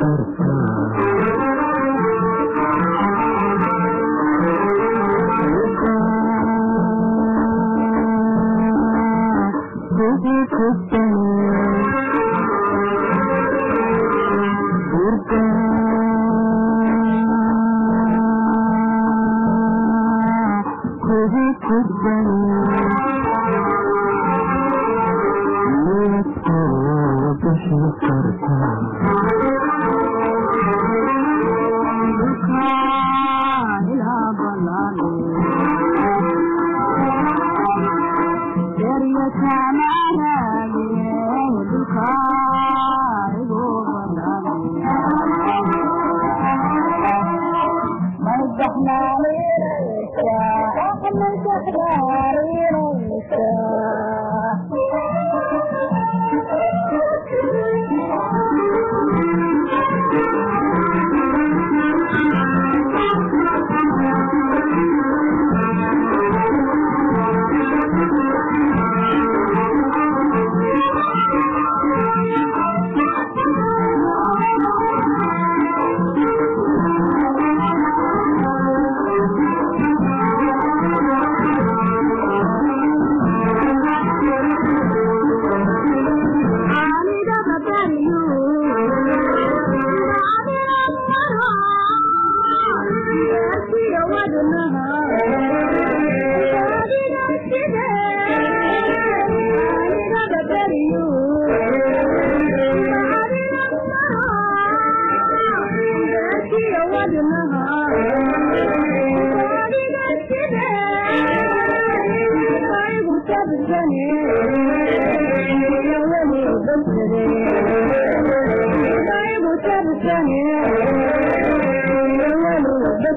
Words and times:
करता 0.00 0.59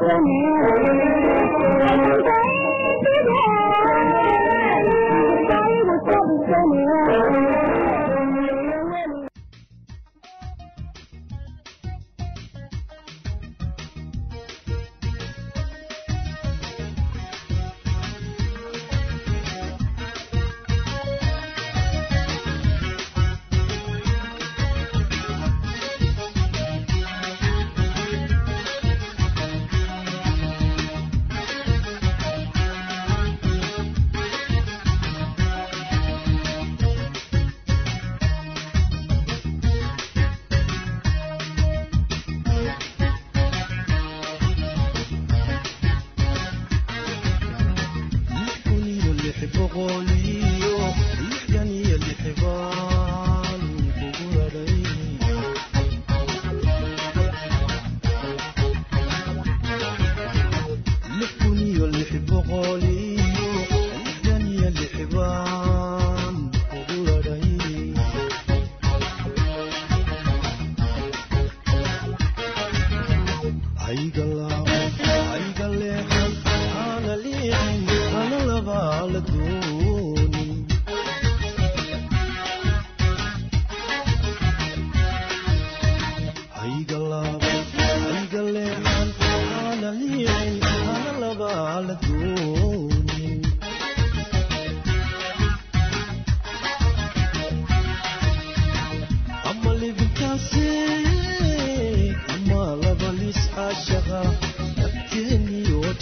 السميع 0.00 1.27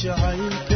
jacaylka 0.07 0.76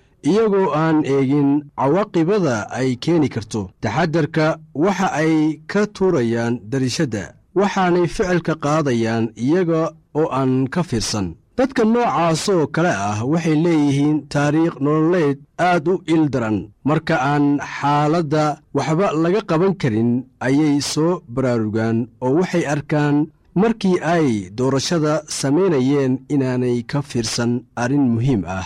iyagoo 0.29 0.69
aan 0.83 0.97
eegin 1.13 1.49
cawaaqibada 1.79 2.55
ay 2.79 2.89
keeni 3.03 3.29
karto. 3.35 3.61
Taxadarka 3.83 4.47
waxa 4.83 5.07
ay 5.21 5.33
ka 5.71 5.81
tuurayaan 5.95 6.53
darishadda 6.71 7.23
waxaanay 7.59 8.07
ficilka 8.15 8.53
qaadayaan 8.63 9.25
iyaga 9.45 9.81
oo 10.19 10.27
aan 10.39 10.53
ka 10.73 10.81
fiirsan. 10.89 11.27
Dadka 11.57 11.83
noocaasoo 11.85 12.63
kale 12.75 12.91
ah 13.09 13.19
waxay 13.31 13.55
leeyihiin 13.65 14.17
taariikh 14.33 14.77
nololeed 14.83 15.37
aad 15.69 15.85
u 15.91 15.93
il 16.13 16.23
daran. 16.33 16.57
Marka 16.87 17.15
aan 17.31 17.45
xaaladda 17.75 18.45
waxba 18.77 19.07
laga 19.23 19.41
qaban 19.49 19.73
karin 19.81 20.11
ayay 20.47 20.75
soo 20.91 21.21
baraarugaan 21.33 21.97
oo 22.25 22.31
waxay 22.39 22.63
arkaan 22.73 23.17
markii 23.61 23.97
ay 24.15 24.27
doorashada 24.57 25.13
samaynayeen 25.39 26.13
inaanay 26.33 26.77
ka 26.91 26.99
fiirsan 27.09 27.51
arrin 27.83 28.05
muhiim 28.13 28.41
ah 28.59 28.65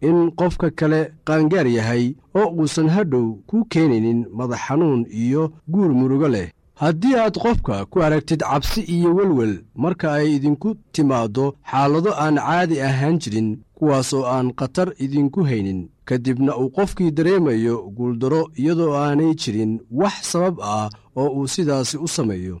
in 0.00 0.30
qofka 0.38 0.70
kale 0.70 1.00
qaangaar 1.26 1.66
yahay 1.68 2.14
oo 2.34 2.48
uusan 2.58 2.88
hadhow 2.88 3.26
ku 3.46 3.64
keenaynin 3.72 4.26
madax 4.36 4.60
xanuun 4.68 5.06
iyo 5.10 5.52
guur 5.68 5.90
murugo 5.94 6.28
leh. 6.28 6.48
Haddii 6.74 7.14
aad 7.16 7.36
qofka 7.38 7.84
ku 7.90 8.02
aragtid 8.02 8.40
cabsi 8.40 8.80
iyo 8.80 9.14
welwel 9.14 9.54
marka 9.74 10.12
ay 10.12 10.34
idinku 10.36 10.74
timaaddo 10.92 11.54
xaalado 11.70 12.10
aan 12.14 12.36
caadi 12.36 12.80
ahaan 12.80 13.18
jirin 13.18 13.48
kuwaas 13.74 14.12
oo 14.12 14.24
aan 14.34 14.52
khatar 14.58 14.88
idinku 15.04 15.40
haynin 15.44 15.88
ka 16.04 16.18
dibna 16.18 16.52
uu 16.60 16.68
qofkii 16.76 17.10
dareemayo 17.16 17.76
guuldaro 17.96 18.42
iyadoo 18.60 18.92
aanay 18.94 19.34
jirin 19.34 19.80
wax 19.90 20.14
sabab 20.32 20.56
ah 20.60 20.88
oo 21.16 21.28
uu 21.38 21.48
sidaasi 21.48 21.96
u 21.98 22.08
sameeyo 22.08 22.60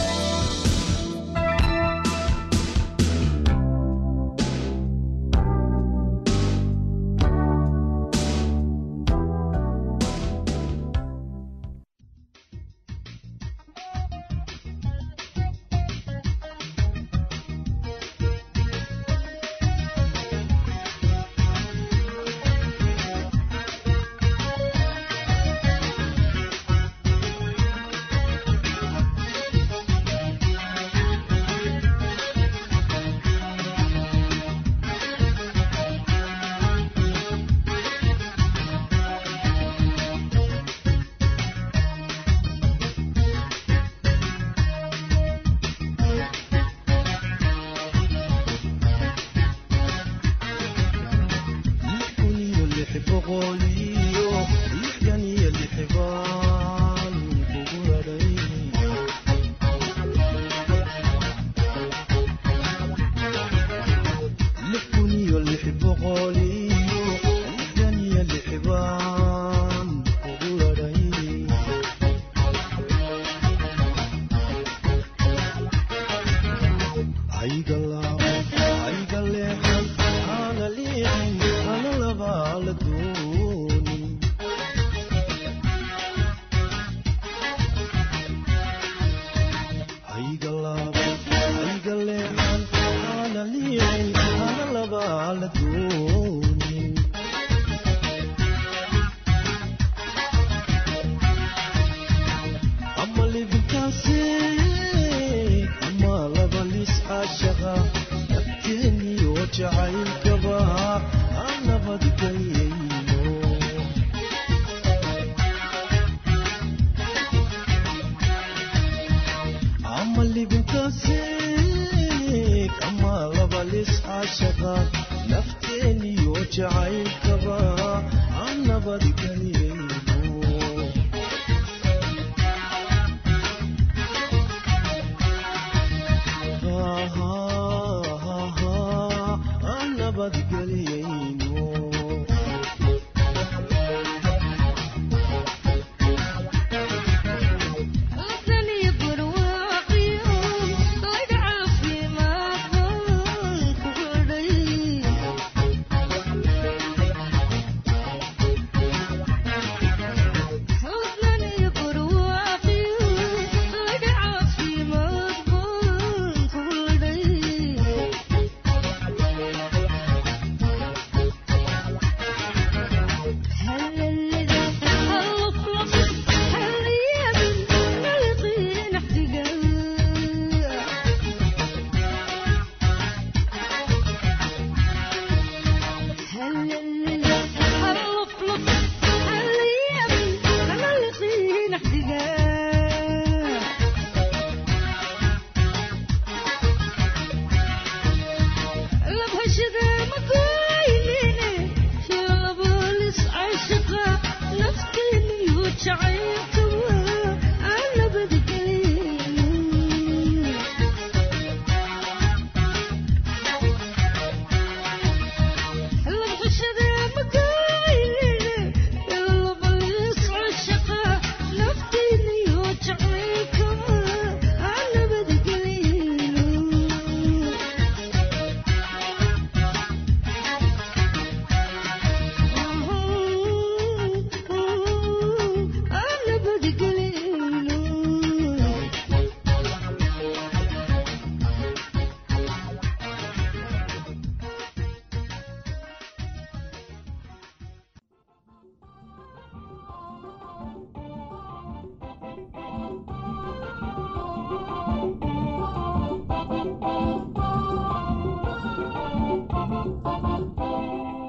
aan 140.33 141.00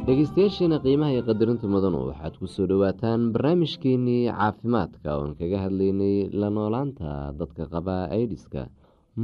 dhegeystayaasheena 0.06 0.76
qiimaha 0.84 1.12
iyo 1.14 1.22
qadarinta 1.28 1.66
mudanu 1.74 1.98
waxaad 2.10 2.34
ku 2.40 2.46
soo 2.54 2.66
dhowaataan 2.70 3.20
barnaamijkeenii 3.34 4.22
caafimaadka 4.38 5.08
oon 5.18 5.30
kaga 5.38 5.58
hadlaynay 5.64 6.16
la 6.40 6.48
noolaanta 6.56 7.08
dadka 7.40 7.62
qaba 7.72 7.96
aidiska 8.16 8.60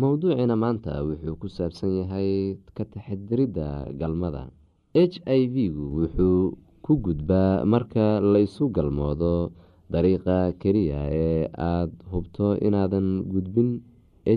mowduuciina 0.01 0.55
maanta 0.65 0.93
wuxuu 1.09 1.35
ku 1.41 1.47
saabsan 1.57 1.91
yahay 2.01 2.31
ka 2.77 2.85
taxadiridda 2.93 3.67
galmada. 4.01 4.43
H 4.95 5.15
i 5.39 5.43
v-gu 5.55 5.85
wuxuu 5.99 6.41
ku 6.85 6.93
gudbaa 7.05 7.65
marka 7.73 8.05
laysu 8.33 8.65
galmoodo 8.77 9.35
dariiqa 9.93 10.37
keliya 10.63 11.01
ee 11.25 11.49
aada 11.71 11.95
hubto 12.13 12.47
inaadan 12.67 13.07
gudbin 13.33 13.71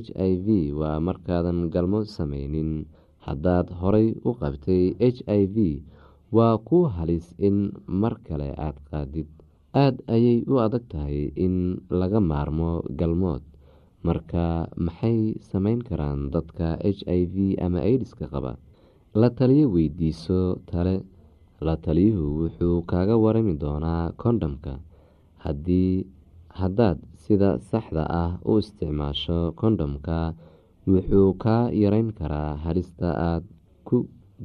h 0.04 0.08
i 0.30 0.32
v 0.46 0.48
waa 0.80 0.98
markaadan 1.08 1.60
galmo 1.74 2.00
sameynin 2.16 2.72
haddaad 3.26 3.68
horay 3.80 4.08
u 4.28 4.32
qabtay 4.42 4.84
h 5.16 5.20
i 5.40 5.44
v 5.56 5.58
waa 6.36 6.56
ku 6.68 6.78
halis 6.96 7.26
in 7.48 7.58
mar 8.02 8.14
kale 8.28 8.50
aada 8.66 8.82
qaadid. 8.90 9.28
Aada 9.84 10.00
ayay 10.16 10.38
u 10.52 10.54
adag 10.66 10.84
tahay 10.92 11.20
in 11.46 11.56
laga 12.00 12.20
maarmo 12.32 12.72
galmood. 13.00 13.44
Marka 14.08 14.46
maxay 14.86 15.20
sameyn 15.50 15.80
karaan 15.88 16.20
dadka 16.34 16.68
h 16.98 17.00
i 17.20 17.22
v 17.34 17.36
ama 17.66 17.80
aidiska 17.90 18.26
qaba? 18.34 18.54
La 19.22 19.30
taliyo 19.38 19.66
weydiiso 19.76 20.40
tale. 20.70 20.96
La 21.68 21.76
taliyuhu 21.86 22.26
wuxuu 22.42 22.78
kaaga 22.90 23.16
warami 23.24 23.54
doonaa 23.64 24.04
kondhamka 24.22 24.74
haddii 25.44 25.94
haddaad 26.60 26.98
sida 27.24 27.50
saxda 27.70 28.04
ah 28.24 28.32
u 28.52 28.54
isticmaasho 28.62 29.40
kondhamka 29.60 30.18
wuxuu 30.92 31.30
kaa 31.44 31.64
yareyn 31.82 32.10
karaa 32.20 32.52
halista 32.64 33.08
aada 33.30 33.48
ku 33.88 33.98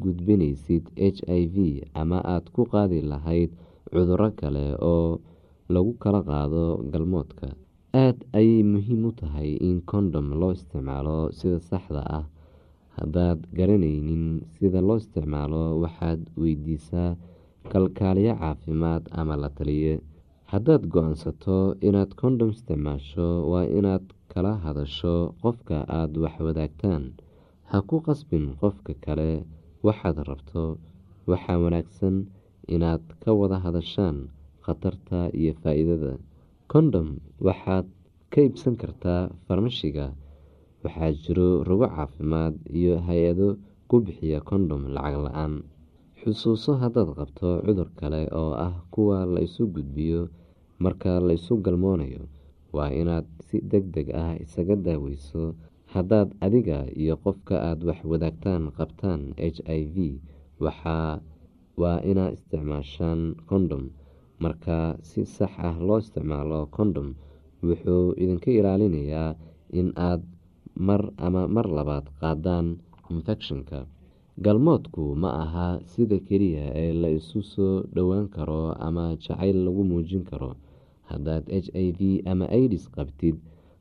gudbinaysid 0.02 0.84
h 1.14 1.18
i 1.40 1.42
v 1.54 1.56
ama 2.00 2.18
aada 2.32 2.48
ku 2.54 2.62
qaadi 2.72 2.98
lahayd 3.12 3.50
cuduro 3.92 4.28
kale 4.40 4.66
oo 4.92 5.10
lagu 5.74 5.92
kala 6.02 6.20
qaado 6.28 6.64
galmoodka. 6.92 7.48
Aada 8.04 8.22
ayay 8.38 8.62
muhiim 8.72 9.02
u 9.08 9.10
tahay 9.20 9.50
in 9.68 9.76
kondom 9.90 10.26
loo 10.40 10.52
isticmaalo 10.56 11.18
sida 11.38 11.58
saxda 11.70 12.02
ah. 12.18 12.24
Haddaad 12.96 13.38
garanaynin 13.58 14.24
sida 14.54 14.80
loo 14.88 14.96
isticmaalo 15.02 15.62
waxaad 15.82 16.20
weydiisaa 16.40 17.10
kalkaaliyo 17.72 18.34
caafimaad 18.40 19.02
ama 19.18 19.34
la 19.42 19.48
taliye 19.56 19.94
haddaad 20.52 20.82
go'aansato 20.94 21.56
inaad 21.88 22.10
kondom 22.20 22.50
isticmaasho 22.54 23.26
waa 23.52 23.66
inaad 23.78 24.04
kala 24.32 24.52
hadasho 24.64 25.14
qofka 25.42 25.76
aada 25.98 26.16
wax 26.24 26.36
wadaagtaan. 26.46 27.02
Ha 27.70 27.78
ku 27.88 27.96
qasbin 28.06 28.44
qofka 28.60 28.92
kale 29.04 29.30
waxaad 29.86 30.16
rabto 30.28 30.64
waxaa 31.30 31.58
wanaagsan 31.64 32.16
inaad 32.74 33.02
ka 33.22 33.30
wada 33.40 33.58
hadashaan 33.64 34.16
khatarta 34.64 35.20
iyo 35.40 35.52
faa-iidada. 35.62 36.12
Condom 36.72 37.08
waxaad 37.46 37.86
ka 38.32 38.38
iibsan 38.46 38.74
kartaa 38.82 39.22
farmashiga 39.46 40.06
waxaa 40.84 41.10
jiro 41.22 41.48
rogo 41.68 41.86
caafimaad 41.96 42.54
iyo 42.78 42.94
hay'ado 43.06 43.48
ku 43.88 43.96
bixiya 44.04 44.38
condom 44.50 44.82
lacag 44.94 45.16
la'aan 45.26 45.54
xusuuso 46.26 46.72
haddaad 46.82 47.08
qabto 47.18 47.48
cudur 47.66 47.88
kale 47.98 48.22
oo 48.40 48.52
ah 48.66 48.74
kuwa 48.90 49.18
la 49.34 49.40
isu 49.46 49.62
gudbiyo 49.74 50.20
marka 50.82 51.12
la 51.26 51.32
isu 51.38 51.54
galmoonayo 51.64 52.22
waa 52.74 52.90
inaad 53.00 53.26
si 53.46 53.56
deg 53.70 53.84
deg 53.94 54.08
ah 54.24 54.34
isaga 54.44 54.74
daaweyso. 54.86 55.54
Haddaad 55.94 56.28
adiga 56.46 56.78
iyo 57.02 57.14
qofka 57.24 57.54
aada 57.68 57.86
wax 57.88 58.00
wadaagtaan 58.10 58.62
qabtaan 58.76 59.20
h 59.38 59.58
i 59.78 59.82
v 59.94 59.96
waa 61.80 61.98
inaad 62.10 62.32
isticmaashaan 62.36 63.20
condom. 63.48 63.84
Marka 64.42 64.98
si 65.08 65.22
sax 65.36 65.52
ah 65.68 65.76
loo 65.86 65.98
isticmaalo 66.02 66.60
condom 66.76 67.08
wuxuu 67.62 68.12
idinka 68.22 68.50
ilaalinayaa 68.58 69.30
in 69.78 69.88
aad 69.96 70.22
mar 70.88 71.02
ama 71.26 71.42
mar 71.56 71.66
labaad 71.76 72.06
qaadaan 72.20 72.66
infectionka 73.14 73.78
galmoodku 74.44 75.04
ma 75.22 75.30
aha 75.44 75.66
sida 75.92 76.18
keliya 76.28 76.64
ee 76.82 76.92
la 77.02 77.08
isu 77.18 77.40
soo 77.52 77.74
dhowaan 77.94 78.26
karo 78.28 78.62
ama 78.86 79.04
jacayl 79.24 79.56
lagu 79.64 79.82
muujin 79.90 80.24
karo. 80.30 80.50
Haddaad 81.10 81.44
h 81.64 81.68
i 81.74 81.88
v 81.98 82.00
ama 82.30 82.46
idis 82.62 82.84
qabtid 82.94 83.36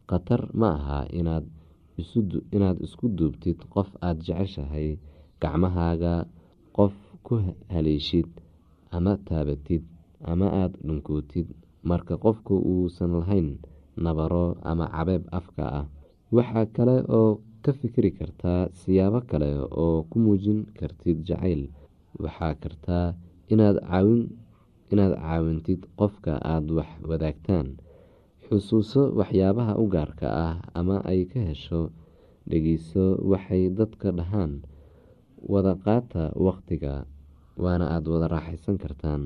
khatar 0.10 0.42
ma 0.60 0.70
aha 0.78 1.00
inaad 1.20 2.78
isku 2.86 3.06
duubtid 3.18 3.58
qof 3.74 3.90
aada 4.02 4.22
jeceshahay 4.26 4.90
gacmahaaga 5.42 6.14
qof 6.78 6.94
ku 7.26 7.34
haleeshid 7.74 8.30
ama 8.96 9.14
taabatid 9.28 9.84
ama 10.32 10.48
aada 10.62 10.78
dhunkootid 10.86 11.48
marka 11.90 12.16
qofku 12.26 12.56
uusan 12.72 13.12
lahayn 13.20 13.50
nabaro 14.04 14.56
ama 14.70 14.86
cabeeb 14.96 15.24
afka 15.40 15.66
ah. 15.82 15.86
Waxaa 16.36 16.66
kale 16.76 16.98
oo 17.18 17.40
ka 17.66 17.72
fikiri 17.80 18.12
kartaa 18.20 18.62
siyaabo 18.80 19.20
kale 19.30 19.50
oo 19.84 19.98
ku 20.10 20.16
muujin 20.24 20.60
kartid 20.80 21.18
jacayl. 21.28 21.62
Waxaa 22.24 22.54
kartaa 22.64 23.08
inaad 23.54 23.78
caawintid 24.92 25.82
qofka 26.00 26.34
aada 26.52 26.72
wax 26.80 26.90
wadaagtaan. 27.10 27.68
Xusuuso 28.46 29.02
waxyaabaha 29.20 29.74
u 29.82 29.86
gaarka 29.94 30.28
ah 30.48 30.56
ama 30.80 30.98
ay 31.12 31.22
ka 31.32 31.40
hesho 31.50 31.82
dhegeyso 32.50 33.06
waxay 33.32 33.64
dadka 33.78 34.08
dhahaan. 34.18 34.52
Wada 35.52 35.74
qaata 35.86 36.24
waqtiga 36.46 36.94
waana 37.64 37.86
aada 37.96 38.08
wada 38.14 38.28
raaxaysan 38.36 38.78
kartaan. 38.84 39.22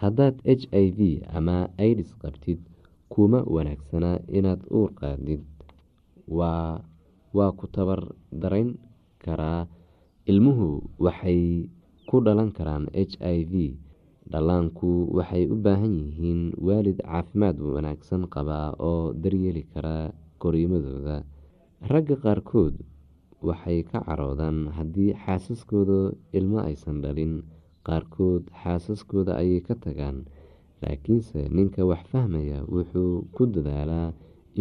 Haddaad 0.00 0.36
h 0.44 0.64
i 0.84 0.86
v 0.96 1.00
ama 1.38 1.58
idis 1.88 2.10
qabtid 2.22 2.60
kuma 3.12 3.40
wanaagsana 3.54 4.12
inaad 4.38 4.60
uur 4.78 4.90
qaadid. 5.00 5.42
Waa 6.36 6.80
ku 7.58 7.64
tabar 7.74 8.00
darayn 8.42 8.70
karaa 9.24 9.66
ilmuhu 10.30 10.68
waxay 11.04 11.70
ku 12.08 12.16
dhalan 12.24 12.50
karaan 12.56 12.84
h 12.94 13.14
i 13.20 13.44
v. 13.50 13.54
Dhallaanku 14.30 15.10
waxay 15.16 15.44
u 15.50 15.56
baahan 15.64 15.94
yihiin 16.06 16.40
waalid 16.66 16.98
caafimaad 17.02 17.56
wanaagsan 17.74 18.22
qaba 18.34 18.74
oo 18.78 19.10
daryeeli 19.22 19.62
kara 19.72 19.96
koriimadooda 20.42 21.16
ragga 21.90 22.16
qaarkood 22.24 22.74
waxay 23.48 23.82
ka 23.90 23.98
caroodaan 24.06 24.58
haddii 24.76 25.14
xaasaskooda 25.24 26.14
ilmo 26.38 26.58
aysan 26.68 27.02
dhalin. 27.02 27.34
Qaarkood 27.86 28.42
xaasaskooda 28.60 29.32
ayay 29.42 29.60
ka 29.66 29.74
tagaan 29.84 30.18
laakiinse 30.82 31.48
ninka 31.56 31.82
wax 31.90 32.02
fahmaya 32.12 32.58
wuxuu 32.74 33.24
ku 33.34 33.42
dadaalaa 33.54 34.12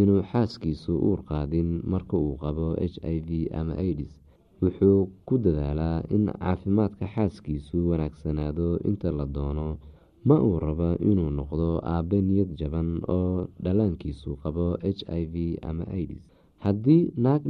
inuu 0.02 0.21
xaaskiisu 0.32 0.93
uur 1.10 1.19
qaadin 1.30 1.69
marka 1.91 2.15
uu 2.25 2.34
qabo 2.43 2.67
h 2.93 2.95
i 3.15 3.17
v 3.28 3.30
ama 3.60 3.73
idis 3.91 4.13
wuxuu 4.62 4.99
ku 5.28 5.34
dadaalaa 5.43 5.97
in 6.15 6.25
caafimaadka 6.39 7.06
xaaskiisu 7.15 7.78
wanaagsanaado 7.89 8.67
inta 8.89 9.10
la 9.17 9.25
doono. 9.36 9.67
Ma 10.28 10.36
uu 10.47 10.60
rabo 10.60 10.89
inuu 11.10 11.30
noqdo 11.39 11.69
aabe 11.93 12.17
niyad 12.28 12.49
jaban 12.60 12.89
oo 13.17 13.47
dhallaankiisu 13.63 14.30
qabo 14.43 14.65
h 14.97 15.02
i 15.19 15.23
v 15.34 15.36
ama 15.69 15.86
idis 16.04 16.23
haddii 16.63 17.04
naag 17.23 17.41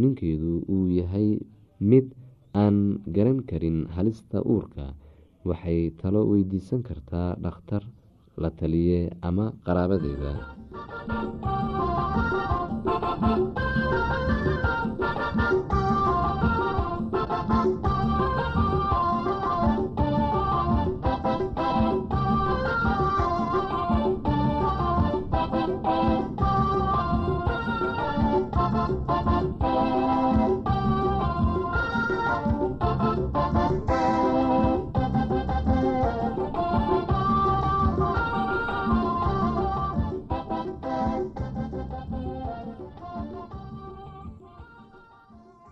ninkeedu 0.00 0.52
uu 0.74 0.86
yahay 0.98 1.28
mid 1.90 2.06
aan 2.62 2.76
garan 3.14 3.40
karin 3.48 3.78
halista 3.94 4.38
uurka 4.52 4.86
waxay 5.48 5.80
talo 6.00 6.20
weydiisan 6.30 6.80
kartaa 6.88 7.28
dhakhtar 7.44 7.82
la 8.36 8.50
taliye 8.50 8.98
ama 9.22 9.52
qaraabadeeda 9.66 10.32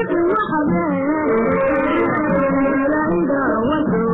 Thank 0.00 0.12
you. 3.92 4.09